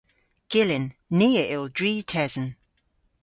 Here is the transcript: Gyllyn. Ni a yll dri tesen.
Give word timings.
Gyllyn. 0.51 0.87
Ni 1.17 1.29
a 1.41 1.43
yll 1.55 1.67
dri 1.77 1.93
tesen. 2.11 2.47